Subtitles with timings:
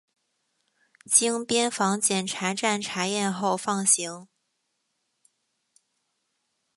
[1.05, 4.27] 经边防检查站查验后放行。